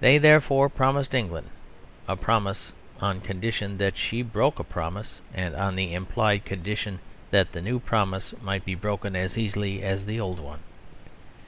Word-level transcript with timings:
They 0.00 0.18
therefore 0.18 0.68
promised 0.68 1.14
England 1.14 1.48
a 2.06 2.16
promise, 2.16 2.74
on 3.00 3.22
condition 3.22 3.78
that 3.78 3.96
she 3.96 4.20
broke 4.20 4.58
a 4.58 4.62
promise, 4.62 5.22
and 5.32 5.54
on 5.56 5.74
the 5.74 5.94
implied 5.94 6.44
condition 6.44 6.98
that 7.30 7.52
the 7.52 7.62
new 7.62 7.80
promise 7.80 8.34
might 8.42 8.66
be 8.66 8.74
broken 8.74 9.16
as 9.16 9.38
easily 9.38 9.82
as 9.82 10.04
the 10.04 10.20
old 10.20 10.38
one. 10.38 10.60